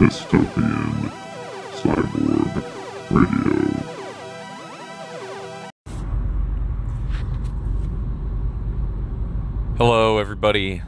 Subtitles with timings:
[0.00, 1.12] Dystopian
[1.72, 2.64] Cyborg
[3.10, 3.84] Radio.
[9.76, 10.80] Hello, everybody.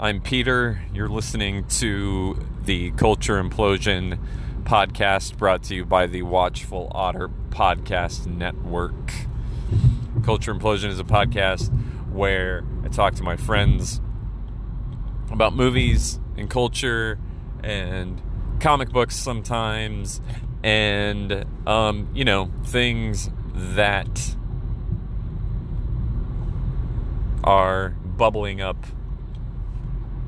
[0.00, 0.82] I'm Peter.
[0.92, 4.18] You're listening to the Culture Implosion
[4.64, 9.12] podcast brought to you by the Watchful Otter Podcast Network.
[10.24, 11.70] Culture Implosion is a podcast
[12.10, 14.00] where I talk to my friends
[15.30, 17.20] about movies and culture
[17.62, 18.20] and
[18.60, 20.20] comic books sometimes
[20.62, 24.34] and, um, you know, things that
[27.44, 28.84] are bubbling up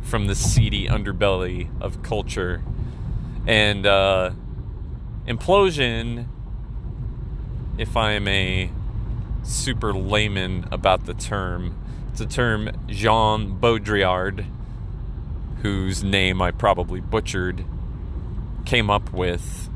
[0.03, 2.63] from the seedy underbelly of culture.
[3.47, 4.33] And uh,
[5.27, 6.27] implosion,
[7.79, 8.71] if I'm a
[9.43, 11.77] super layman about the term,
[12.13, 14.47] it's a term Jean Baudrillard,
[15.63, 17.65] whose name I probably butchered,
[18.65, 19.69] came up with.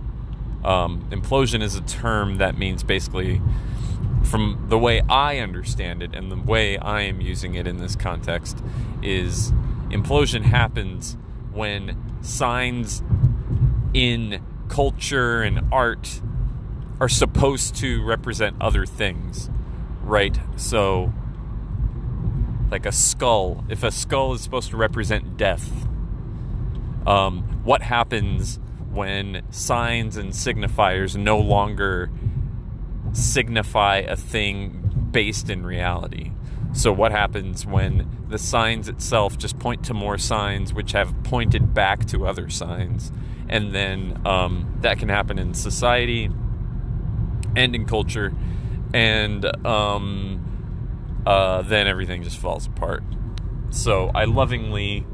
[0.65, 3.43] Um, implosion is a term that means basically
[4.25, 7.95] from the way I understand it and the way I am using it in this
[7.95, 8.63] context
[9.03, 9.53] is
[9.91, 11.17] implosion happens
[11.53, 13.03] when signs
[13.93, 16.21] in culture and art
[17.01, 19.51] are supposed to represent other things,
[20.03, 20.39] right?
[20.57, 21.13] So,
[22.71, 25.87] like a skull, if a skull is supposed to represent death,
[27.07, 28.59] um, what happens
[28.95, 32.11] when signs and signifiers no longer
[33.13, 36.33] signify a thing based in reality.
[36.73, 41.73] So, what happens when the signs itself just point to more signs which have pointed
[41.73, 43.13] back to other signs?
[43.49, 46.31] And then um, that can happen in society
[47.55, 48.35] and in culture.
[48.93, 53.05] And um, uh, then everything just falls apart.
[53.71, 55.07] So, I lovingly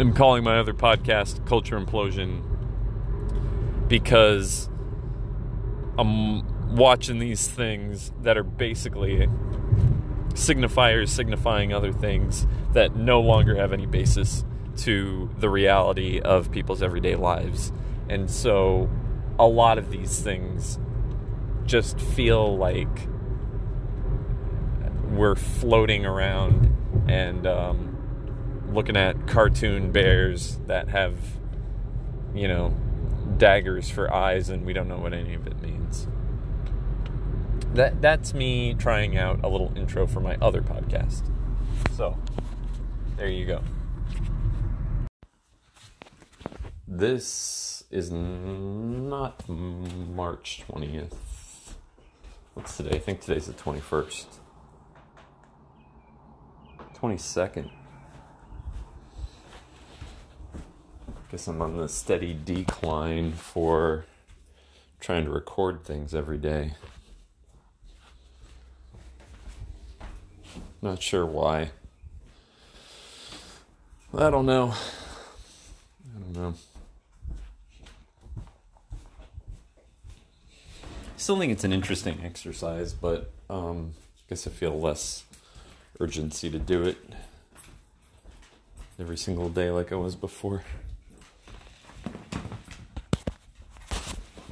[0.00, 2.42] am calling my other podcast Culture Implosion
[3.88, 4.68] because
[5.98, 9.28] I'm watching these things that are basically
[10.30, 14.44] signifiers signifying other things that no longer have any basis
[14.78, 17.72] to the reality of people's everyday lives.
[18.08, 18.90] And so
[19.38, 20.78] a lot of these things
[21.64, 23.08] just feel like
[25.10, 26.74] we're floating around
[27.08, 27.93] and um,
[28.74, 31.14] looking at cartoon bears that have,
[32.34, 32.74] you know,
[33.38, 36.08] daggers for eyes and we don't know what any of it means.
[37.74, 41.30] That that's me trying out a little intro for my other podcast.
[41.96, 42.18] So,
[43.16, 43.62] there you go.
[46.86, 51.14] This is not March 20th.
[52.54, 52.96] What's today?
[52.96, 54.26] I think today's the 21st.
[56.94, 57.70] 22nd.
[61.34, 64.04] Guess I'm on the steady decline for
[65.00, 66.74] trying to record things every day.
[70.80, 71.70] Not sure why.
[74.16, 74.74] I don't know.
[76.14, 76.54] I don't know.
[81.16, 85.24] Still think it's an interesting exercise, but um, I guess I feel less
[85.98, 86.98] urgency to do it
[89.00, 90.62] every single day like I was before.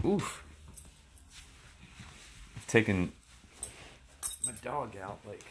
[0.05, 0.43] Oof.
[2.57, 3.13] I've taken
[4.45, 5.45] my dog out like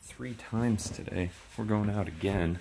[0.00, 1.30] three times today.
[1.56, 2.58] We're going out again.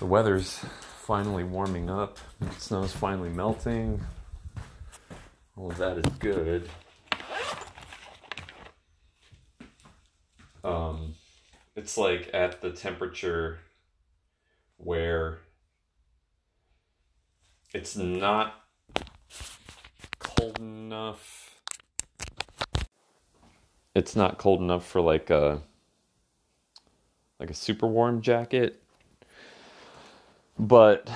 [0.00, 0.64] The weather's
[1.04, 2.18] finally warming up.
[2.40, 4.04] The snow's finally melting.
[5.56, 6.68] All of that is good.
[10.64, 11.14] Um,
[11.76, 13.60] it's like at the temperature
[14.78, 15.38] where
[17.72, 18.61] it's not
[20.42, 21.60] cold enough.
[23.94, 25.62] It's not cold enough for like a
[27.38, 28.82] like a super warm jacket,
[30.58, 31.08] but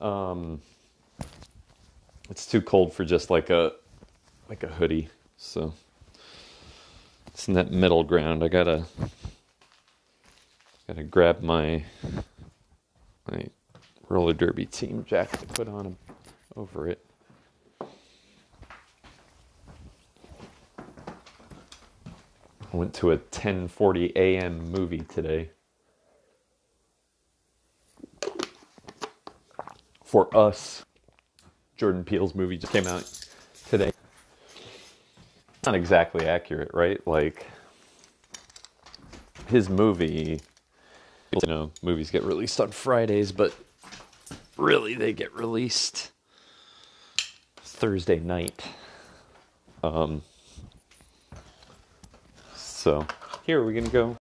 [0.00, 0.60] um,
[2.30, 3.72] it's too cold for just like a
[4.48, 5.08] like a hoodie.
[5.36, 5.72] So
[7.28, 8.42] it's in that middle ground.
[8.42, 8.86] I gotta
[10.88, 11.84] gotta grab my
[13.30, 13.46] my
[14.08, 15.96] roller derby team jacket to put on
[16.56, 17.04] over it.
[22.72, 24.70] I went to a 10:40 a.m.
[24.70, 25.50] movie today.
[30.04, 30.84] For us,
[31.76, 33.10] Jordan Peele's movie just came out
[33.68, 33.92] today.
[35.66, 37.06] Not exactly accurate, right?
[37.06, 37.46] Like
[39.48, 40.40] his movie,
[41.32, 43.54] you know, movies get released on Fridays, but
[44.56, 46.10] really they get released
[47.58, 48.64] Thursday night.
[49.82, 50.22] Um,
[52.82, 53.06] so
[53.44, 54.16] here we're gonna go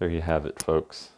[0.00, 1.10] There you have it, folks.